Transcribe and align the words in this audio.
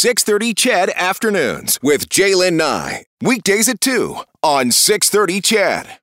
630 0.00 0.54
CHED 0.54 0.90
Afternoons 0.96 1.78
with 1.82 2.08
Jaylen 2.08 2.54
Nye. 2.54 3.04
Weekdays 3.20 3.68
at 3.68 3.82
2 3.82 4.16
on 4.42 4.70
630 4.70 5.42
CHED. 5.42 5.98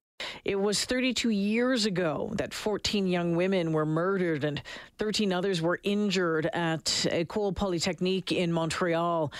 It 0.45 0.57
was 0.57 0.85
32 0.85 1.31
years 1.31 1.87
ago 1.87 2.29
that 2.35 2.53
14 2.53 3.07
young 3.07 3.35
women 3.35 3.73
were 3.73 3.87
murdered 3.87 4.43
and 4.43 4.61
13 4.99 5.33
others 5.33 5.63
were 5.63 5.79
injured 5.81 6.45
at 6.53 6.85
École 6.85 7.55
Polytechnique 7.55 8.31
in 8.31 8.53
Montreal. 8.53 9.33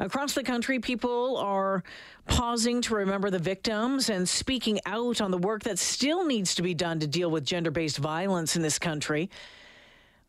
Across 0.00 0.32
the 0.32 0.42
country, 0.42 0.80
people 0.80 1.36
are 1.36 1.84
pausing 2.26 2.82
to 2.82 2.96
remember 2.96 3.30
the 3.30 3.38
victims 3.38 4.10
and 4.10 4.28
speaking 4.28 4.80
out 4.86 5.20
on 5.20 5.30
the 5.30 5.38
work 5.38 5.62
that 5.62 5.78
still 5.78 6.26
needs 6.26 6.56
to 6.56 6.62
be 6.62 6.74
done 6.74 6.98
to 6.98 7.06
deal 7.06 7.30
with 7.30 7.44
gender 7.44 7.70
based 7.70 7.98
violence 7.98 8.56
in 8.56 8.62
this 8.62 8.80
country 8.80 9.30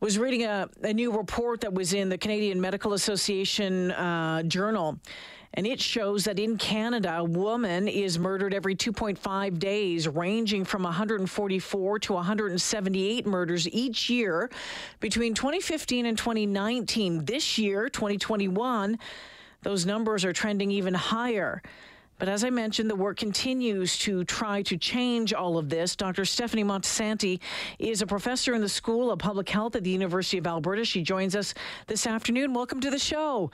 was 0.01 0.17
reading 0.17 0.45
a, 0.45 0.67
a 0.81 0.91
new 0.91 1.15
report 1.15 1.61
that 1.61 1.71
was 1.71 1.93
in 1.93 2.09
the 2.09 2.17
Canadian 2.17 2.59
Medical 2.59 2.93
Association 2.93 3.91
uh, 3.91 4.41
journal. 4.43 4.99
And 5.53 5.67
it 5.67 5.79
shows 5.79 6.23
that 6.23 6.39
in 6.39 6.57
Canada, 6.57 7.17
a 7.19 7.23
woman 7.23 7.87
is 7.87 8.17
murdered 8.17 8.53
every 8.53 8.75
2.5 8.75 9.59
days, 9.59 10.07
ranging 10.07 10.65
from 10.65 10.83
144 10.83 11.99
to 11.99 12.13
178 12.13 13.27
murders 13.27 13.67
each 13.67 14.09
year 14.09 14.49
between 15.01 15.35
2015 15.35 16.07
and 16.07 16.17
2019. 16.17 17.25
This 17.25 17.59
year, 17.59 17.87
2021, 17.87 18.97
those 19.61 19.85
numbers 19.85 20.25
are 20.25 20.33
trending 20.33 20.71
even 20.71 20.95
higher. 20.95 21.61
But 22.21 22.29
as 22.29 22.43
I 22.43 22.51
mentioned, 22.51 22.87
the 22.87 22.95
work 22.95 23.17
continues 23.17 23.97
to 23.97 24.23
try 24.25 24.61
to 24.61 24.77
change 24.77 25.33
all 25.33 25.57
of 25.57 25.69
this. 25.69 25.95
Dr. 25.95 26.23
Stephanie 26.23 26.63
Montesanti 26.63 27.39
is 27.79 28.03
a 28.03 28.05
professor 28.05 28.53
in 28.53 28.61
the 28.61 28.69
School 28.69 29.09
of 29.09 29.17
Public 29.17 29.49
Health 29.49 29.75
at 29.75 29.83
the 29.83 29.89
University 29.89 30.37
of 30.37 30.45
Alberta. 30.45 30.85
She 30.85 31.01
joins 31.01 31.35
us 31.35 31.55
this 31.87 32.05
afternoon. 32.05 32.53
Welcome 32.53 32.79
to 32.81 32.91
the 32.91 32.99
show. 32.99 33.49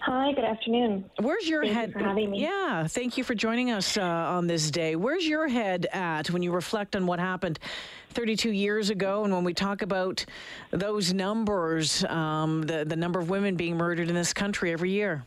Hi, 0.00 0.34
good 0.34 0.44
afternoon. 0.44 1.10
Where's 1.18 1.48
your 1.48 1.62
thank 1.62 1.74
head? 1.74 1.88
You 1.88 1.92
for 1.94 1.98
having 2.00 2.30
me. 2.30 2.42
Yeah, 2.42 2.86
thank 2.88 3.16
you 3.16 3.24
for 3.24 3.34
joining 3.34 3.70
us 3.70 3.96
uh, 3.96 4.02
on 4.02 4.46
this 4.46 4.70
day. 4.70 4.94
Where's 4.94 5.26
your 5.26 5.48
head 5.48 5.86
at 5.94 6.28
when 6.28 6.42
you 6.42 6.52
reflect 6.52 6.94
on 6.94 7.06
what 7.06 7.20
happened 7.20 7.58
32 8.10 8.50
years 8.50 8.90
ago, 8.90 9.24
and 9.24 9.32
when 9.32 9.44
we 9.44 9.54
talk 9.54 9.80
about 9.80 10.26
those 10.72 11.14
numbers, 11.14 12.04
um, 12.04 12.64
the 12.64 12.84
the 12.84 12.96
number 12.96 13.18
of 13.18 13.30
women 13.30 13.56
being 13.56 13.78
murdered 13.78 14.10
in 14.10 14.14
this 14.14 14.34
country 14.34 14.72
every 14.72 14.90
year? 14.90 15.24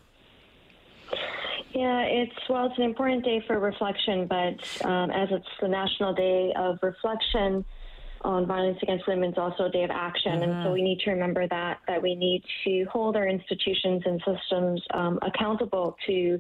Yeah, 1.78 2.00
it's 2.06 2.34
well, 2.50 2.66
it's 2.66 2.78
an 2.80 2.86
important 2.86 3.24
day 3.24 3.40
for 3.46 3.60
reflection, 3.60 4.26
but 4.26 4.84
um, 4.84 5.12
as 5.12 5.30
it's 5.30 5.46
the 5.62 5.68
National 5.68 6.12
Day 6.12 6.52
of 6.58 6.80
Reflection, 6.82 7.64
on 8.22 8.46
violence 8.46 8.78
against 8.82 9.08
women 9.08 9.32
is 9.32 9.38
also 9.38 9.66
a 9.66 9.70
day 9.70 9.84
of 9.84 9.92
action, 9.92 10.34
mm-hmm. 10.34 10.44
and 10.44 10.52
so 10.52 10.58
mm-hmm. 10.68 10.74
we 10.74 10.82
need 10.82 11.00
to 11.02 11.12
remember 11.12 11.48
that 11.48 11.80
that 11.88 12.02
we 12.02 12.16
need 12.16 12.44
to 12.64 12.86
hold 12.92 13.16
our 13.16 13.28
institutions 13.28 14.04
and 14.06 14.22
systems 14.26 14.82
um, 14.94 15.20
accountable 15.22 15.96
to 16.06 16.40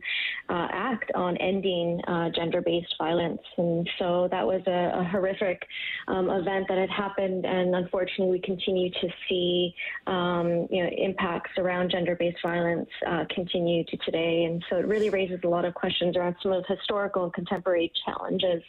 uh, 0.49 0.67
act 0.71 1.11
on 1.15 1.37
ending 1.37 2.01
uh, 2.07 2.29
gender-based 2.35 2.95
violence. 2.97 3.41
And 3.57 3.89
so 3.99 4.27
that 4.31 4.45
was 4.45 4.61
a, 4.67 4.99
a 4.99 5.03
horrific 5.05 5.65
um, 6.07 6.29
event 6.29 6.65
that 6.69 6.77
had 6.77 6.89
happened, 6.89 7.45
and 7.45 7.75
unfortunately, 7.75 8.31
we 8.31 8.41
continue 8.41 8.91
to 8.91 9.07
see 9.27 9.73
um, 10.07 10.67
you 10.69 10.83
know 10.83 10.89
impacts 10.97 11.51
around 11.57 11.91
gender-based 11.91 12.39
violence 12.43 12.89
uh, 13.07 13.25
continue 13.33 13.83
to 13.85 13.97
today. 13.97 14.45
And 14.45 14.63
so 14.69 14.77
it 14.77 14.87
really 14.87 15.09
raises 15.09 15.39
a 15.43 15.47
lot 15.47 15.65
of 15.65 15.73
questions 15.73 16.15
around 16.15 16.35
some 16.41 16.51
of 16.51 16.63
the 16.67 16.75
historical 16.75 17.25
and 17.25 17.33
contemporary 17.33 17.91
challenges 18.05 18.63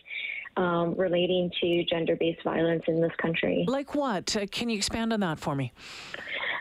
um, 0.59 0.95
relating 0.97 1.51
to 1.61 1.85
gender 1.85 2.17
based 2.17 2.43
violence 2.43 2.83
in 2.89 3.01
this 3.01 3.13
country. 3.23 3.65
Like 3.67 3.95
what? 3.95 4.37
Uh, 4.37 4.47
can 4.51 4.69
you 4.69 4.77
expand 4.77 5.13
on 5.13 5.21
that 5.21 5.39
for 5.39 5.55
me? 5.55 5.73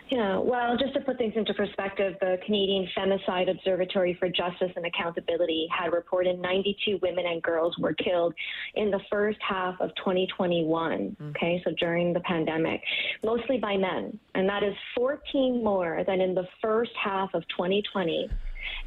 Yeah, 0.10 0.38
well, 0.38 0.78
just 0.78 0.94
to 0.94 1.02
put 1.02 1.18
things 1.18 1.34
into 1.36 1.54
perspective, 1.54 2.16
the 2.22 2.38
Canadian 2.46 2.88
Femicide 2.98 3.52
Observatory 3.52 4.16
for 4.18 4.30
Justice 4.30 4.72
and 4.78 4.86
Accountability 4.86 5.68
had 5.78 5.92
reported 5.92 6.40
92 6.40 7.00
women 7.02 7.26
and 7.26 7.44
girls 7.44 7.76
were 7.78 7.94
killed 7.94 8.34
in 8.76 8.90
the 8.90 9.02
first 9.12 9.40
half 9.48 9.76
of 9.82 9.90
2021. 9.96 11.18
Mm. 11.22 11.30
Okay, 11.32 11.62
so 11.66 11.72
during 11.78 12.14
the 12.14 12.22
pandemic, 12.22 12.82
mostly 13.22 13.58
by 13.58 13.76
men, 13.76 14.18
and 14.34 14.48
that 14.48 14.64
is 14.64 14.74
14 14.96 15.62
more 15.62 16.04
than 16.08 16.22
in 16.22 16.34
the 16.34 16.48
first 16.62 16.92
half 17.04 17.34
of 17.34 17.42
2020 17.50 18.30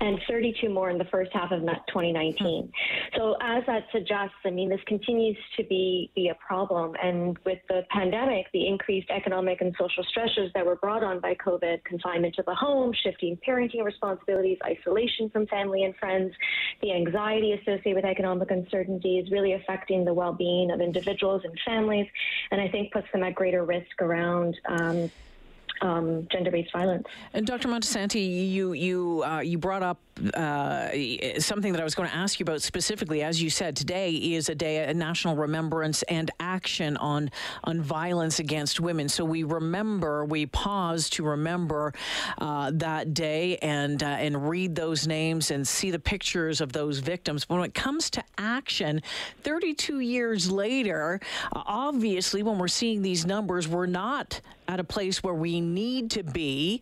and 0.01 0.19
32 0.29 0.69
more 0.69 0.91
in 0.91 0.99
the 0.99 1.05
first 1.07 1.31
half 1.33 1.53
of 1.53 1.61
2019. 1.61 2.73
So 3.17 3.37
as 3.43 3.63
that 3.67 3.85
suggests, 3.93 4.35
I 4.45 4.51
mean, 4.51 4.71
this 4.71 4.81
continues 4.87 5.37
to 5.57 5.65
be, 5.65 6.11
be 6.15 6.29
a 6.29 6.35
problem. 6.35 6.95
And 7.03 7.39
with 7.45 7.59
the 7.69 7.83
pandemic, 7.91 8.47
the 8.53 8.67
increased 8.67 9.11
economic 9.11 9.61
and 9.61 9.75
social 9.79 10.05
stressors 10.05 10.53
that 10.55 10.65
were 10.65 10.77
brought 10.77 11.05
on 11.05 11.21
by 11.21 11.35
COVID, 11.35 11.85
confinement 11.85 12.35
to 12.37 12.43
the 12.47 12.55
home, 12.55 12.93
shifting 13.03 13.39
parenting 13.47 13.85
responsibilities, 13.85 14.59
isolation 14.65 15.29
from 15.31 15.47
family 15.49 15.85
and 15.85 15.95
friends, 15.97 16.33
the 16.81 16.93
anxiety 16.93 17.53
associated 17.53 17.97
with 17.97 18.05
economic 18.05 18.51
uncertainty 18.51 19.19
is 19.19 19.31
really 19.31 19.53
affecting 19.53 20.05
the 20.05 20.15
well-being 20.15 20.71
of 20.71 20.81
individuals 20.81 21.43
and 21.45 21.55
families, 21.67 22.07
and 22.51 22.61
I 22.61 22.69
think 22.69 22.93
puts 22.93 23.07
them 23.13 23.23
at 23.23 23.35
greater 23.35 23.65
risk 23.65 24.01
around 24.01 24.57
um, 24.67 25.11
um, 25.83 26.27
gender-based 26.31 26.73
violence. 26.73 27.07
And 27.33 27.47
Dr. 27.47 27.69
Montesanti, 27.69 28.51
you 28.51 28.73
you 28.73 29.23
uh, 29.25 29.41
you 29.41 29.59
brought 29.59 29.83
up 29.83 29.99
uh, 30.35 30.91
something 31.39 31.73
that 31.73 31.81
I 31.81 31.85
was 31.85 31.95
going 31.95 32.09
to 32.09 32.15
ask 32.15 32.39
you 32.39 32.45
about 32.45 32.63
specifically. 32.63 33.23
As 33.23 33.43
you 33.43 33.51
said, 33.51 33.77
today 33.77 34.13
is 34.13 34.49
a 34.49 34.55
day, 34.55 34.85
a 34.85 34.95
national 34.95 35.37
remembrance 35.37 36.03
and 36.05 36.31
action 36.41 36.97
on 36.97 37.31
on 37.65 37.81
violence 37.81 38.39
against 38.39 38.81
women. 38.81 39.09
So 39.09 39.25
we 39.25 39.43
remember, 39.43 40.25
we 40.25 40.47
pause 40.47 41.11
to 41.11 41.25
remember 41.25 41.95
uh, 42.39 42.71
that 42.75 43.15
day 43.15 43.57
and 43.59 44.03
uh, 44.03 44.07
and 44.07 44.49
read 44.49 44.75
those 44.75 45.07
names 45.07 45.51
and 45.51 45.67
see 45.67 45.91
the 45.91 45.99
pictures 45.99 46.61
of 46.61 46.73
those 46.73 46.99
victims. 46.99 47.45
But 47.45 47.57
when 47.57 47.65
it 47.65 47.75
comes 47.75 48.11
to 48.11 48.25
action, 48.39 49.03
32 49.43 50.01
years 50.01 50.51
later, 50.51 51.21
obviously, 51.53 52.43
when 52.43 52.59
we're 52.59 52.69
seeing 52.69 53.03
these 53.03 53.27
numbers, 53.27 53.69
we're 53.69 53.87
not 53.87 54.41
at 54.69 54.81
a 54.81 54.85
place 54.85 55.23
where 55.23 55.35
we 55.35 55.61
need 55.61 56.11
to 56.13 56.23
be. 56.23 56.81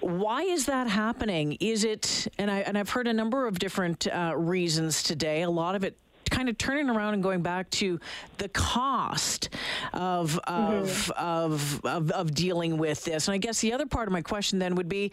Why 0.00 0.42
is 0.42 0.66
that 0.66 0.88
happening? 0.88 1.56
Is 1.60 1.84
it, 1.84 2.28
and, 2.38 2.50
I, 2.50 2.60
and 2.60 2.76
I've 2.76 2.90
heard 2.90 3.06
a 3.06 3.12
number 3.12 3.46
of 3.46 3.58
different 3.58 4.06
uh, 4.06 4.34
reasons 4.36 5.02
today, 5.02 5.42
a 5.42 5.50
lot 5.50 5.74
of 5.74 5.84
it 5.84 5.96
kind 6.30 6.48
of 6.48 6.56
turning 6.56 6.88
around 6.88 7.14
and 7.14 7.22
going 7.22 7.42
back 7.42 7.68
to 7.70 7.98
the 8.38 8.48
cost 8.48 9.50
of 9.92 10.38
of, 10.44 10.86
mm-hmm. 10.86 11.12
of, 11.18 11.84
of 11.84 12.10
of 12.12 12.34
dealing 12.34 12.78
with 12.78 13.04
this. 13.04 13.28
And 13.28 13.34
I 13.34 13.38
guess 13.38 13.60
the 13.60 13.72
other 13.72 13.86
part 13.86 14.06
of 14.08 14.12
my 14.12 14.22
question 14.22 14.58
then 14.58 14.76
would 14.76 14.88
be, 14.88 15.10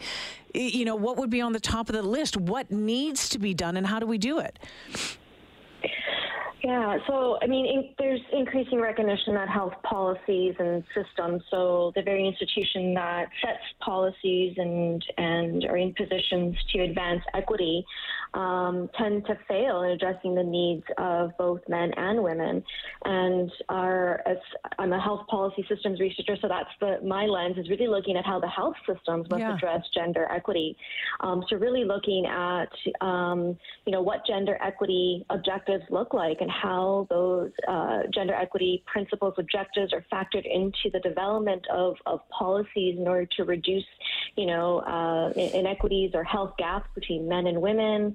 you 0.54 0.84
know, 0.84 0.96
what 0.96 1.16
would 1.16 1.28
be 1.28 1.40
on 1.40 1.52
the 1.52 1.60
top 1.60 1.88
of 1.88 1.94
the 1.94 2.02
list? 2.02 2.36
What 2.36 2.70
needs 2.70 3.28
to 3.30 3.38
be 3.38 3.52
done, 3.52 3.76
and 3.76 3.86
how 3.86 3.98
do 3.98 4.06
we 4.06 4.16
do 4.16 4.38
it? 4.38 4.58
Yeah, 6.68 6.98
so 7.06 7.38
I 7.40 7.46
mean, 7.46 7.64
in, 7.64 7.94
there's 7.98 8.20
increasing 8.30 8.78
recognition 8.78 9.32
that 9.36 9.48
health 9.48 9.72
policies 9.84 10.54
and 10.58 10.84
systems, 10.94 11.42
so 11.50 11.92
the 11.96 12.02
very 12.02 12.28
institution 12.28 12.92
that 12.92 13.28
sets 13.42 13.64
policies 13.80 14.52
and 14.58 15.02
and 15.16 15.64
are 15.64 15.78
in 15.78 15.94
positions 15.94 16.56
to 16.74 16.80
advance 16.80 17.22
equity, 17.32 17.86
um, 18.34 18.88
tend 18.98 19.26
to 19.26 19.38
fail 19.46 19.82
in 19.82 19.90
addressing 19.90 20.34
the 20.34 20.42
needs 20.42 20.84
of 20.98 21.30
both 21.38 21.60
men 21.68 21.92
and 21.96 22.22
women. 22.22 22.62
And 23.04 23.50
are 23.68 24.22
as 24.26 24.38
I'm 24.78 24.92
a 24.92 25.00
health 25.00 25.26
policy 25.28 25.64
systems 25.68 26.00
researcher, 26.00 26.36
so 26.40 26.48
that's 26.48 26.70
the 26.80 26.98
my 27.06 27.26
lens 27.26 27.56
is 27.58 27.68
really 27.68 27.88
looking 27.88 28.16
at 28.16 28.24
how 28.24 28.40
the 28.40 28.48
health 28.48 28.76
systems 28.86 29.28
must 29.30 29.40
yeah. 29.40 29.54
address 29.54 29.82
gender 29.94 30.26
equity. 30.30 30.76
Um, 31.20 31.44
so 31.48 31.56
really 31.56 31.84
looking 31.84 32.26
at 32.26 32.72
um, 33.00 33.58
you 33.86 33.92
know 33.92 34.02
what 34.02 34.26
gender 34.26 34.58
equity 34.62 35.24
objectives 35.30 35.84
look 35.90 36.14
like 36.14 36.38
and 36.40 36.50
how 36.50 37.06
those 37.10 37.50
uh, 37.66 38.00
gender 38.12 38.34
equity 38.34 38.82
principles, 38.86 39.34
objectives 39.38 39.92
are 39.92 40.04
factored 40.12 40.44
into 40.44 40.90
the 40.92 41.00
development 41.00 41.64
of, 41.72 41.96
of 42.06 42.20
policies 42.30 42.96
in 42.98 43.06
order 43.06 43.26
to 43.36 43.44
reduce, 43.44 43.84
you 44.36 44.46
know, 44.46 44.78
uh, 44.80 45.30
inequities 45.38 46.10
or 46.14 46.24
health 46.24 46.54
gaps 46.58 46.88
between 46.94 47.28
men 47.28 47.46
and 47.46 47.60
women, 47.60 48.14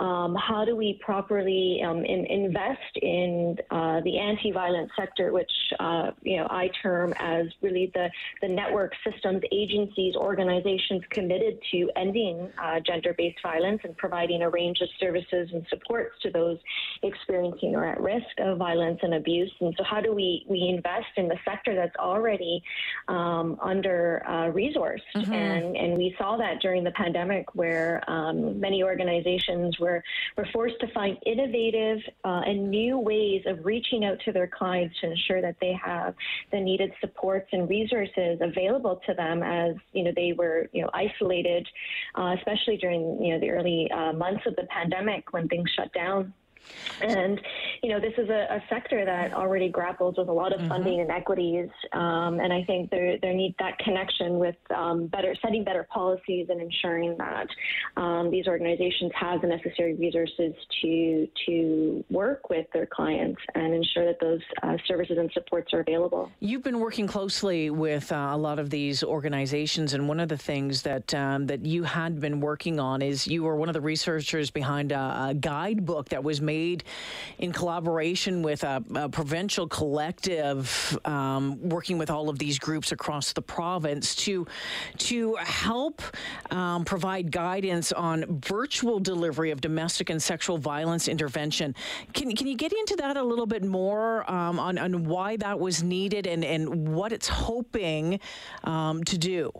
um, 0.00 0.34
how 0.34 0.64
do 0.64 0.74
we 0.74 0.98
properly 1.04 1.80
um, 1.86 2.04
in, 2.04 2.26
invest 2.26 2.96
in 2.96 3.56
uh, 3.70 4.00
the 4.00 4.18
anti-violence 4.18 4.90
sector, 4.98 5.32
which 5.32 5.50
uh, 5.78 6.10
you 6.22 6.36
know 6.36 6.48
I 6.50 6.70
term 6.82 7.14
as 7.18 7.46
really 7.62 7.92
the 7.94 8.10
the 8.42 8.48
network 8.48 8.92
systems, 9.08 9.42
agencies, 9.52 10.16
organizations 10.16 11.02
committed 11.10 11.58
to 11.70 11.90
ending 11.94 12.50
uh, 12.60 12.80
gender-based 12.80 13.38
violence 13.40 13.82
and 13.84 13.96
providing 13.96 14.42
a 14.42 14.50
range 14.50 14.80
of 14.80 14.88
services 14.98 15.50
and 15.52 15.64
supports 15.68 16.14
to 16.22 16.30
those 16.30 16.58
experiencing 17.04 17.76
or 17.76 17.84
at 17.84 18.00
risk 18.00 18.26
of 18.38 18.58
violence 18.58 18.98
and 19.02 19.14
abuse. 19.14 19.52
And 19.60 19.74
so, 19.78 19.84
how 19.84 20.00
do 20.00 20.12
we 20.12 20.44
we 20.48 20.68
invest 20.68 21.06
in 21.16 21.28
the 21.28 21.38
sector 21.44 21.76
that's 21.76 21.96
already 21.96 22.64
um, 23.06 23.58
under 23.62 24.24
uh, 24.26 24.50
resourced? 24.50 25.02
Mm-hmm. 25.14 25.32
And 25.32 25.76
and 25.76 25.96
we 25.96 26.16
saw 26.18 26.36
that 26.38 26.60
during 26.60 26.82
the 26.82 26.92
pandemic, 26.92 27.54
where 27.54 28.02
um, 28.08 28.58
many 28.58 28.82
organizations 28.82 29.78
were, 29.84 30.02
were 30.36 30.46
forced 30.52 30.80
to 30.80 30.86
find 30.92 31.16
innovative 31.26 31.98
uh, 32.24 32.42
and 32.46 32.70
new 32.70 32.98
ways 32.98 33.42
of 33.46 33.64
reaching 33.64 34.04
out 34.04 34.18
to 34.24 34.32
their 34.32 34.46
clients 34.46 34.94
to 35.00 35.10
ensure 35.10 35.40
that 35.42 35.56
they 35.60 35.74
have 35.84 36.14
the 36.50 36.60
needed 36.60 36.90
supports 37.00 37.48
and 37.52 37.68
resources 37.68 38.38
available 38.40 39.00
to 39.06 39.14
them 39.14 39.42
as 39.42 39.74
you 39.92 40.02
know 40.04 40.12
they 40.16 40.32
were 40.36 40.68
you 40.72 40.82
know 40.82 40.90
isolated, 40.94 41.66
uh, 42.16 42.34
especially 42.38 42.76
during 42.76 43.22
you 43.22 43.34
know 43.34 43.40
the 43.40 43.50
early 43.50 43.90
uh, 43.90 44.12
months 44.12 44.42
of 44.46 44.56
the 44.56 44.64
pandemic 44.64 45.32
when 45.32 45.48
things 45.48 45.68
shut 45.76 45.92
down. 45.92 46.32
And, 47.00 47.40
you 47.82 47.90
know, 47.90 48.00
this 48.00 48.12
is 48.16 48.28
a, 48.28 48.46
a, 48.50 48.62
sector 48.68 49.04
that 49.04 49.32
already 49.34 49.68
grapples 49.68 50.16
with 50.16 50.28
a 50.28 50.32
lot 50.32 50.52
of 50.52 50.60
mm-hmm. 50.60 50.68
funding 50.68 51.00
inequities. 51.00 51.68
Um, 51.92 52.40
and 52.40 52.52
I 52.52 52.64
think 52.64 52.90
there, 52.90 53.18
there 53.20 53.34
needs 53.34 53.54
that 53.58 53.78
connection 53.78 54.38
with 54.38 54.56
um, 54.74 55.06
better 55.08 55.34
setting 55.42 55.64
better 55.64 55.86
policies 55.92 56.46
and 56.48 56.60
ensuring 56.60 57.16
that 57.18 57.48
um, 57.96 58.30
these 58.30 58.46
organizations 58.46 59.12
have 59.14 59.42
the 59.42 59.48
necessary 59.48 59.94
resources 59.94 60.54
to, 60.82 61.28
to 61.46 62.04
work 62.10 62.48
with 62.48 62.66
their 62.72 62.86
clients 62.86 63.40
and 63.54 63.74
ensure 63.74 64.06
that 64.06 64.20
those 64.20 64.40
uh, 64.62 64.76
services 64.86 65.18
and 65.18 65.30
supports 65.32 65.72
are 65.72 65.80
available. 65.80 66.30
You've 66.40 66.62
been 66.62 66.80
working 66.80 67.06
closely 67.06 67.70
with 67.70 68.10
uh, 68.12 68.30
a 68.32 68.38
lot 68.38 68.58
of 68.58 68.70
these 68.70 69.02
organizations, 69.04 69.94
and 69.94 70.08
one 70.08 70.20
of 70.20 70.28
the 70.28 70.38
things 70.38 70.82
that, 70.82 71.12
um, 71.14 71.46
that 71.46 71.66
you 71.66 71.82
had 71.82 72.20
been 72.20 72.40
working 72.40 72.80
on 72.80 73.02
is 73.02 73.26
you 73.26 73.42
were 73.42 73.56
one 73.56 73.68
of 73.68 73.74
the 73.74 73.80
researchers 73.80 74.50
behind 74.50 74.92
a, 74.92 75.26
a 75.28 75.34
guidebook 75.34 76.08
that 76.08 76.22
was 76.24 76.40
made 76.40 76.53
made 76.54 76.84
in 77.38 77.52
collaboration 77.52 78.42
with 78.42 78.62
a, 78.62 78.82
a 78.94 79.08
provincial 79.08 79.66
collective 79.66 80.98
um, 81.04 81.42
working 81.68 81.98
with 81.98 82.10
all 82.10 82.28
of 82.28 82.38
these 82.38 82.58
groups 82.58 82.92
across 82.92 83.32
the 83.32 83.42
province 83.42 84.14
to 84.14 84.46
to 84.98 85.34
help 85.36 86.02
um, 86.50 86.84
provide 86.84 87.30
guidance 87.30 87.88
on 87.92 88.16
virtual 88.40 89.00
delivery 89.00 89.50
of 89.50 89.60
domestic 89.60 90.10
and 90.10 90.22
sexual 90.22 90.58
violence 90.58 91.08
intervention. 91.08 91.74
Can, 92.12 92.34
can 92.36 92.46
you 92.46 92.56
get 92.56 92.72
into 92.72 92.96
that 92.96 93.16
a 93.16 93.22
little 93.22 93.46
bit 93.46 93.64
more 93.64 94.08
um, 94.30 94.58
on, 94.58 94.78
on 94.78 95.04
why 95.04 95.36
that 95.36 95.58
was 95.58 95.82
needed 95.82 96.26
and, 96.26 96.44
and 96.44 96.62
what 96.94 97.12
it's 97.12 97.28
hoping 97.28 98.20
um, 98.64 99.02
to 99.04 99.16
do? 99.18 99.52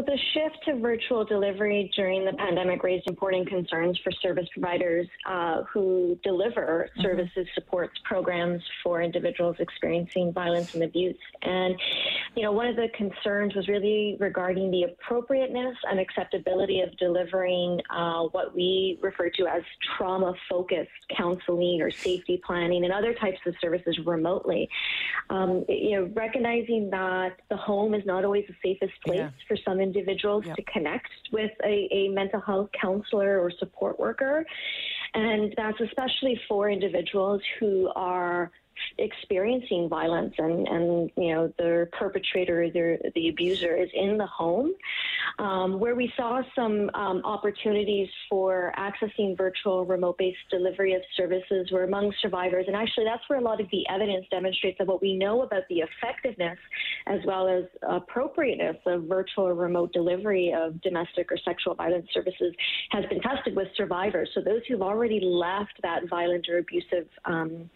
So 0.00 0.06
the 0.06 0.18
shift 0.32 0.64
to 0.64 0.78
virtual 0.78 1.26
delivery 1.26 1.90
during 1.94 2.24
the 2.24 2.32
pandemic 2.32 2.82
raised 2.82 3.06
important 3.06 3.48
concerns 3.48 3.98
for 4.02 4.10
service 4.22 4.48
providers 4.52 5.06
uh, 5.28 5.62
who 5.64 6.18
deliver 6.22 6.88
mm-hmm. 6.88 7.02
services, 7.02 7.46
supports, 7.54 7.92
programs 8.04 8.62
for 8.82 9.02
individuals 9.02 9.56
experiencing 9.58 10.32
violence 10.32 10.72
and 10.74 10.84
abuse. 10.84 11.18
And, 11.42 11.78
you 12.34 12.42
know, 12.42 12.52
one 12.52 12.66
of 12.66 12.76
the 12.76 12.88
concerns 12.96 13.54
was 13.54 13.68
really 13.68 14.16
regarding 14.20 14.70
the 14.70 14.84
appropriateness 14.84 15.76
and 15.90 16.00
acceptability 16.00 16.80
of 16.80 16.96
delivering 16.96 17.80
uh, 17.90 18.22
what 18.32 18.54
we 18.54 18.98
refer 19.02 19.28
to 19.28 19.46
as 19.48 19.62
trauma-focused 19.98 20.88
counseling 21.14 21.82
or 21.82 21.90
safety 21.90 22.40
planning 22.46 22.84
and 22.84 22.92
other 22.92 23.12
types 23.12 23.40
of 23.44 23.54
services 23.60 23.98
remotely. 24.06 24.66
Um, 25.28 25.64
you 25.68 25.96
know, 25.96 26.10
recognizing 26.14 26.88
that 26.90 27.36
the 27.50 27.56
home 27.56 27.92
is 27.92 28.06
not 28.06 28.24
always 28.24 28.46
the 28.48 28.54
safest 28.64 28.94
place 29.04 29.18
yeah. 29.18 29.30
for 29.46 29.56
some 29.56 29.72
individuals 29.72 29.89
yep. 30.46 30.56
to 30.56 30.62
connect 30.62 31.10
with 31.32 31.52
a, 31.64 31.88
a 31.90 32.08
mental 32.08 32.40
health 32.40 32.70
counselor 32.80 33.40
or 33.40 33.50
support 33.50 33.98
worker. 33.98 34.46
And 35.14 35.52
that's 35.56 35.80
especially 35.80 36.40
for 36.48 36.70
individuals 36.70 37.42
who 37.58 37.90
are 37.96 38.50
experiencing 38.98 39.88
violence 39.88 40.34
and, 40.38 40.66
and 40.68 41.10
you 41.16 41.34
know 41.34 41.52
the 41.58 41.88
perpetrator, 41.92 42.70
the, 42.70 42.98
the 43.14 43.28
abuser 43.28 43.76
is 43.76 43.90
in 43.94 44.16
the 44.16 44.26
home. 44.26 44.72
Um, 45.38 45.80
where 45.80 45.94
we 45.94 46.12
saw 46.16 46.42
some 46.54 46.90
um, 46.94 47.22
opportunities 47.24 48.08
for 48.28 48.72
accessing 48.78 49.36
virtual 49.36 49.84
remote-based 49.84 50.38
delivery 50.50 50.94
of 50.94 51.02
services 51.16 51.70
were 51.72 51.84
among 51.84 52.12
survivors, 52.20 52.64
and 52.66 52.76
actually 52.76 53.04
that's 53.04 53.22
where 53.28 53.38
a 53.38 53.42
lot 53.42 53.60
of 53.60 53.66
the 53.70 53.86
evidence 53.88 54.26
demonstrates 54.30 54.78
that 54.78 54.86
what 54.86 55.02
we 55.02 55.16
know 55.16 55.42
about 55.42 55.62
the 55.68 55.80
effectiveness 55.80 56.58
as 57.06 57.20
well 57.26 57.48
as 57.48 57.64
appropriateness 57.88 58.76
of 58.86 59.04
virtual 59.04 59.44
or 59.44 59.54
remote 59.54 59.92
delivery 59.92 60.54
of 60.56 60.80
domestic 60.82 61.30
or 61.30 61.38
sexual 61.44 61.74
violence 61.74 62.06
services 62.12 62.54
has 62.90 63.04
been 63.06 63.20
tested 63.20 63.56
with 63.56 63.68
survivors. 63.76 64.28
So 64.34 64.40
those 64.40 64.62
who've 64.68 64.82
already 64.82 65.20
left 65.20 65.72
that 65.82 66.08
violent 66.08 66.48
or 66.48 66.58
abusive 66.58 67.08
um, 67.24 67.70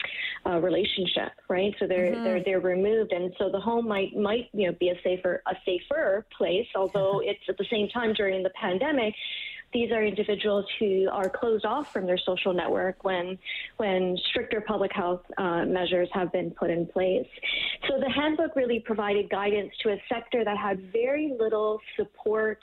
uh, 0.46 0.58
relationship, 0.61 1.32
right? 1.49 1.75
So 1.79 1.87
they're 1.87 2.12
mm-hmm. 2.12 2.25
they're 2.25 2.44
they're 2.44 2.61
removed, 2.61 3.12
and 3.12 3.32
so 3.38 3.50
the 3.50 3.61
home 3.61 3.88
might 3.88 4.17
might 4.17 4.49
you 4.52 4.67
know 4.67 4.76
be 4.79 4.91
a 4.91 4.94
safer 5.02 5.43
a 5.46 5.55
safer 5.64 6.26
place, 6.37 6.67
although 6.75 7.20
it's 7.34 7.48
at 7.48 7.58
the 7.58 7.66
same 7.70 7.88
time 7.88 8.12
during 8.12 8.42
the 8.42 8.50
pandemic 8.50 9.14
these 9.75 9.90
are 9.90 10.02
individuals 10.04 10.64
who 10.78 11.08
are 11.10 11.28
closed 11.28 11.66
off 11.66 11.92
from 11.92 12.06
their 12.06 12.16
social 12.16 12.54
network 12.54 13.02
when 13.02 13.36
when 13.76 14.16
stricter 14.31 14.60
public 14.60 14.92
health 14.92 15.22
uh, 15.36 15.64
measures 15.64 16.08
have 16.12 16.32
been 16.32 16.52
put 16.52 16.70
in 16.70 16.86
place. 16.86 17.26
So 17.88 17.98
the 17.98 18.08
handbook 18.08 18.54
really 18.54 18.78
provided 18.78 19.28
guidance 19.28 19.72
to 19.82 19.90
a 19.90 19.96
sector 20.08 20.44
that 20.44 20.56
had 20.56 20.92
very 20.92 21.34
little 21.38 21.81
support 21.96 22.60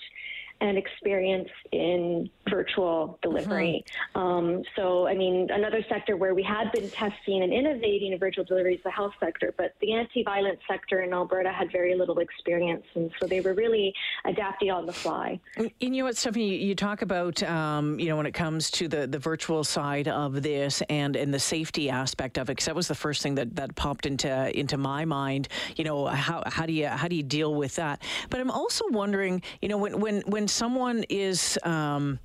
and 0.61 0.77
experience 0.77 1.49
in 1.71 2.29
virtual 2.49 3.17
delivery. 3.23 3.83
Mm-hmm. 4.15 4.19
Um, 4.19 4.63
so, 4.75 5.07
I 5.07 5.15
mean, 5.15 5.49
another 5.49 5.83
sector 5.89 6.15
where 6.15 6.35
we 6.35 6.43
had 6.43 6.71
been 6.71 6.89
testing 6.91 7.41
and 7.41 7.51
innovating 7.51 8.13
in 8.13 8.19
virtual 8.19 8.45
delivery 8.45 8.75
is 8.75 8.83
the 8.83 8.91
health 8.91 9.13
sector, 9.19 9.53
but 9.57 9.73
the 9.81 9.93
anti 9.93 10.23
violence 10.23 10.59
sector 10.69 11.01
in 11.01 11.13
Alberta 11.13 11.51
had 11.51 11.71
very 11.71 11.95
little 11.95 12.19
experience. 12.19 12.85
And 12.93 13.11
so 13.19 13.25
they 13.25 13.41
were 13.41 13.55
really 13.55 13.93
adapting 14.25 14.69
on 14.69 14.85
the 14.85 14.93
fly. 14.93 15.39
And 15.57 15.71
you 15.79 15.89
know 15.89 16.03
what, 16.05 16.15
Stephanie, 16.15 16.55
you 16.55 16.75
talk 16.75 17.01
about, 17.01 17.41
um, 17.43 17.99
you 17.99 18.07
know, 18.07 18.17
when 18.17 18.27
it 18.27 18.33
comes 18.33 18.69
to 18.71 18.87
the, 18.87 19.07
the 19.07 19.19
virtual 19.19 19.63
side 19.63 20.07
of 20.07 20.43
this 20.43 20.83
and, 20.89 21.15
and 21.15 21.33
the 21.33 21.39
safety 21.39 21.89
aspect 21.89 22.37
of 22.37 22.49
it, 22.49 22.53
because 22.53 22.65
that 22.65 22.75
was 22.75 22.87
the 22.87 22.95
first 22.95 23.23
thing 23.23 23.33
that, 23.35 23.55
that 23.55 23.75
popped 23.75 24.05
into, 24.05 24.57
into 24.57 24.77
my 24.77 25.05
mind. 25.05 25.47
You 25.75 25.85
know, 25.85 26.05
how, 26.05 26.43
how, 26.45 26.67
do 26.67 26.73
you, 26.73 26.85
how 26.85 27.07
do 27.07 27.15
you 27.15 27.23
deal 27.23 27.55
with 27.55 27.75
that? 27.77 28.03
But 28.29 28.39
I'm 28.39 28.51
also 28.51 28.85
wondering, 28.89 29.41
you 29.59 29.67
know, 29.67 29.77
when, 29.77 29.99
when, 29.99 30.21
when 30.27 30.47
someone 30.51 31.03
is 31.09 31.57
um, 31.63 32.19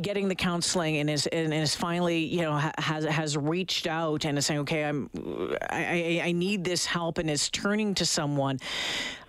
getting 0.00 0.28
the 0.28 0.34
counseling 0.34 0.96
and 0.98 1.08
is 1.08 1.26
and 1.28 1.52
is 1.52 1.74
finally 1.74 2.18
you 2.18 2.42
know 2.42 2.56
has 2.78 3.04
has 3.04 3.36
reached 3.36 3.86
out 3.86 4.24
and 4.24 4.38
is 4.38 4.46
saying 4.46 4.60
okay 4.60 4.84
I'm 4.84 5.10
I, 5.70 6.20
I, 6.20 6.28
I 6.28 6.32
need 6.32 6.64
this 6.64 6.86
help 6.86 7.18
and 7.18 7.30
is 7.30 7.50
turning 7.50 7.94
to 7.94 8.06
someone. 8.06 8.58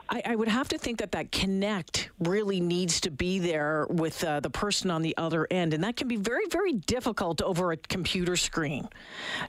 I, 0.09 0.21
I, 0.25 0.35
would 0.35 0.49
have 0.49 0.67
to 0.67 0.77
think 0.77 0.99
that 0.99 1.13
that 1.13 1.31
connect 1.31 2.09
really 2.19 2.59
needs 2.59 3.01
to 3.01 3.09
be 3.09 3.39
there 3.39 3.87
with 3.89 4.23
uh, 4.23 4.41
the 4.41 4.49
person 4.49 4.91
on 4.91 5.01
the 5.01 5.15
other 5.17 5.47
end, 5.49 5.73
and 5.73 5.83
that 5.85 5.95
can 5.95 6.07
be 6.07 6.17
very, 6.17 6.45
very 6.47 6.73
difficult 6.73 7.41
over 7.41 7.71
a 7.71 7.77
computer 7.77 8.35
screen. 8.35 8.89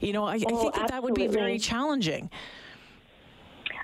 You 0.00 0.12
know, 0.12 0.24
I, 0.24 0.36
oh, 0.36 0.56
I 0.56 0.60
think 0.60 0.74
that 0.76 0.88
that 0.88 1.02
would 1.02 1.14
be 1.14 1.26
very 1.26 1.58
challenging. 1.58 2.30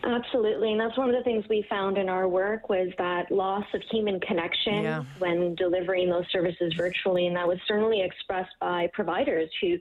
Absolutely, 0.03 0.73
and 0.73 0.81
that's 0.81 0.97
one 0.97 1.11
of 1.11 1.15
the 1.15 1.23
things 1.23 1.45
we 1.51 1.65
found 1.69 1.99
in 1.99 2.09
our 2.09 2.27
work 2.27 2.71
was 2.71 2.89
that 2.97 3.31
loss 3.31 3.65
of 3.75 3.83
human 3.91 4.19
connection 4.21 4.83
yeah. 4.83 5.05
when 5.19 5.55
delivering 5.57 6.09
those 6.09 6.25
services 6.33 6.73
virtually, 6.77 7.27
and 7.27 7.37
that 7.37 7.47
was 7.47 7.59
certainly 7.69 8.01
expressed 8.01 8.55
by 8.61 8.89
providers 8.95 9.51
who 9.61 9.77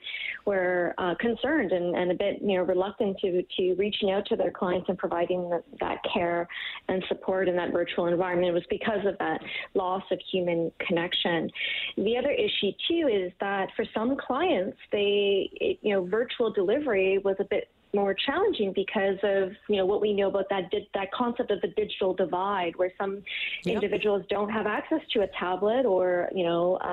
were 0.45 0.93
uh, 0.97 1.15
concerned 1.19 1.71
and, 1.71 1.95
and, 1.95 2.11
a 2.11 2.13
bit, 2.13 2.41
you 2.41 2.57
know, 2.57 2.63
reluctant 2.63 3.17
to 3.19 3.41
to 3.57 3.73
reaching 3.75 4.11
out 4.11 4.25
to 4.25 4.35
their 4.35 4.51
clients 4.51 4.89
and 4.89 4.97
providing 4.97 5.49
the, 5.49 5.63
that 5.79 5.99
care 6.13 6.47
and 6.89 7.03
support 7.07 7.47
in 7.47 7.55
that 7.55 7.71
virtual 7.71 8.07
environment. 8.07 8.49
It 8.49 8.53
was 8.53 8.67
because 8.69 9.05
of 9.05 9.17
that 9.19 9.39
loss 9.73 10.03
of 10.11 10.19
human 10.31 10.69
connection. 10.85 11.49
The 11.95 12.17
other 12.17 12.31
issue 12.31 12.71
too 12.89 13.07
is 13.07 13.31
that 13.39 13.69
for 13.75 13.85
some 13.93 14.17
clients, 14.17 14.77
they, 14.91 15.49
it, 15.53 15.79
you 15.81 15.93
know, 15.93 16.05
virtual 16.05 16.51
delivery 16.51 17.19
was 17.19 17.37
a 17.39 17.45
bit 17.45 17.69
more 17.93 18.13
challenging 18.13 18.71
because 18.73 19.17
of 19.23 19.51
you 19.67 19.77
know 19.77 19.85
what 19.85 20.01
we 20.01 20.13
know 20.13 20.27
about 20.27 20.45
that 20.49 20.71
that 20.93 21.11
concept 21.11 21.51
of 21.51 21.61
the 21.61 21.69
digital 21.69 22.13
divide, 22.13 22.75
where 22.75 22.91
some 22.99 23.23
yep. 23.63 23.75
individuals 23.75 24.23
don't 24.29 24.49
have 24.49 24.67
access 24.67 25.01
to 25.13 25.21
a 25.21 25.27
tablet 25.39 25.85
or 25.85 26.29
you 26.35 26.43
know 26.43 26.77
uh, 26.83 26.87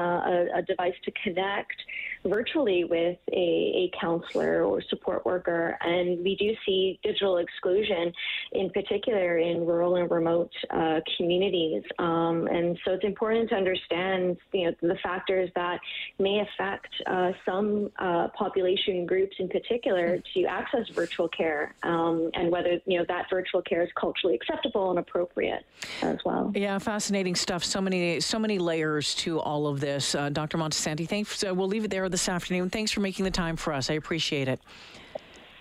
a, 0.55 0.59
a, 0.59 0.63
device 0.63 0.95
to 1.05 1.13
connect 1.23 1.75
virtually 2.25 2.85
with 2.85 3.19
a, 3.33 3.37
a, 3.37 3.91
counselor 4.01 4.65
or 4.65 4.83
support 4.83 5.25
worker, 5.25 5.77
and 5.83 6.25
we 6.25 6.35
do 6.37 6.53
see 6.65 6.99
digital 7.03 7.39
exclusion, 7.39 8.13
in 8.53 8.71
particular 8.71 9.39
in 9.39 9.65
rural 9.65 9.97
and 9.97 10.11
remote 10.11 10.51
uh, 10.71 11.01
communities. 11.17 11.83
Um, 11.99 12.49
and 12.51 12.77
so 12.85 12.93
it's 12.93 13.05
important 13.05 13.51
to 13.51 13.57
understand 13.57 14.39
you 14.53 14.65
know 14.65 14.75
the 14.81 14.97
factors 15.03 15.51
that 15.55 15.79
may 16.19 16.41
affect 16.41 16.89
uh, 17.07 17.33
some 17.45 17.91
uh, 17.99 18.29
population 18.29 19.05
groups 19.07 19.37
in 19.39 19.49
particular 19.49 20.19
to 20.35 20.45
access 20.45 20.86
virtual 20.91 21.29
care 21.29 21.75
um, 21.83 22.31
and 22.35 22.51
whether 22.51 22.81
you 22.87 22.99
know 22.99 23.05
that 23.09 23.29
virtual 23.31 23.63
care 23.63 23.83
is 23.83 23.91
culturally 23.99 24.35
acceptable 24.35 24.91
and 24.91 24.99
appropriate 24.99 25.65
as 26.03 26.19
well. 26.25 26.53
Yeah, 26.55 26.79
fascinating 26.79 27.35
stuff. 27.35 27.65
So 27.65 27.81
many 27.81 28.21
so 28.21 28.39
many 28.39 28.59
layers 28.59 29.15
to 29.17 29.41
all 29.41 29.67
of 29.67 29.81
this. 29.81 30.15
Uh, 30.15 30.29
Dr. 30.29 30.59
Montesanti, 30.59 31.09
thanks. 31.09 31.45
Uh, 31.45 31.55
we'll 31.55 31.69
leave 31.69 31.85
it 31.85 31.91
there 31.91 32.09
this 32.09 32.29
afternoon. 32.29 32.71
Thanks 32.71 32.91
for 32.91 33.01
making 33.01 33.25
the 33.25 33.31
time 33.31 33.57
for 33.57 33.73
us. 33.73 33.91
I 33.91 33.95
appreciate 33.95 34.49
it. 34.49 34.61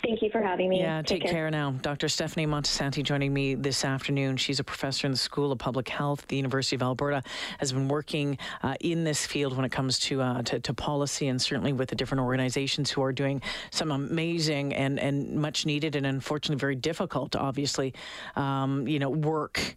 Thank 0.06 0.22
you 0.22 0.30
for 0.30 0.42
having 0.42 0.70
me. 0.70 0.82
Yeah, 0.82 0.98
take, 1.02 1.08
take 1.08 1.22
care. 1.24 1.32
care. 1.32 1.52
now. 1.52 1.72
Dr. 1.72 2.10
Stephanie 2.10 2.46
Montesanti 2.46 3.02
joining 3.02 3.34
me 3.34 3.56
this 3.56 3.84
afternoon. 3.84 4.38
She's 4.38 4.60
a 4.60 4.64
professor 4.64 5.08
in 5.08 5.12
the 5.12 5.18
School 5.18 5.52
of 5.52 5.58
Public 5.58 5.90
Health 5.90 6.22
at 6.22 6.28
the 6.28 6.36
University 6.36 6.76
of 6.76 6.84
Alberta, 6.84 7.24
has 7.60 7.74
been 7.74 7.88
working 7.88 8.38
uh, 8.62 8.76
in 8.82 9.04
this 9.04 9.26
field 9.26 9.56
when 9.56 9.66
it 9.66 9.72
comes 9.72 9.98
to, 10.02 10.22
uh, 10.22 10.44
to, 10.44 10.60
to 10.60 10.74
policy 10.76 11.28
and 11.28 11.42
certainly 11.42 11.74
with 11.74 11.90
the 11.90 11.96
different 11.96 12.24
organizations 12.24 12.92
who 12.92 13.02
are 13.02 13.12
doing 13.12 13.42
some 13.72 13.92
amazing 13.92 14.76
and, 14.76 15.00
and 15.00 15.36
much 15.38 15.66
needed 15.66 15.96
and 15.96 16.06
unfortunately 16.06 16.60
very 16.60 16.76
difficult, 16.76 17.36
obviously, 17.36 17.92
um, 18.36 18.88
you 18.88 19.00
know, 19.00 19.10
work. 19.10 19.76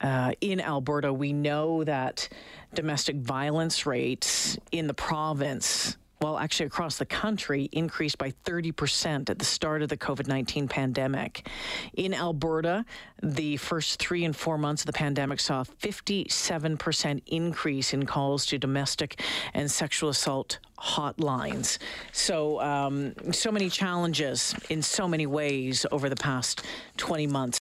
Uh, 0.00 0.32
in 0.40 0.60
Alberta, 0.60 1.12
we 1.12 1.32
know 1.32 1.84
that 1.84 2.28
domestic 2.74 3.14
violence 3.14 3.86
rates 3.86 4.58
in 4.72 4.88
the 4.88 4.94
province 4.94 5.96
well, 6.22 6.38
actually 6.38 6.66
across 6.66 6.98
the 6.98 7.04
country, 7.04 7.68
increased 7.72 8.16
by 8.16 8.30
30% 8.44 9.28
at 9.28 9.38
the 9.40 9.44
start 9.44 9.82
of 9.82 9.88
the 9.88 9.96
COVID 9.96 10.28
19 10.28 10.68
pandemic. 10.68 11.48
In 11.94 12.14
Alberta, 12.14 12.84
the 13.22 13.56
first 13.56 13.98
three 13.98 14.24
and 14.24 14.34
four 14.34 14.56
months 14.56 14.82
of 14.82 14.86
the 14.86 14.92
pandemic 14.92 15.40
saw 15.40 15.62
a 15.62 15.64
57% 15.64 17.22
increase 17.26 17.92
in 17.92 18.06
calls 18.06 18.46
to 18.46 18.58
domestic 18.58 19.20
and 19.52 19.68
sexual 19.68 20.10
assault 20.10 20.60
hotlines. 20.82 21.78
So, 22.10 22.60
um, 22.60 23.14
so 23.32 23.52
many 23.52 23.70
challenges 23.70 24.54
in 24.68 24.82
so 24.82 25.06
many 25.06 25.26
ways 25.26 25.86
over 25.92 26.08
the 26.08 26.16
past 26.16 26.62
20 26.96 27.28
months. 27.28 27.60